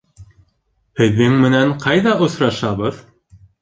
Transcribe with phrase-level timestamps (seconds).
[1.03, 3.09] Һеҙҙең менән ҡайҙа осрашабыҙ?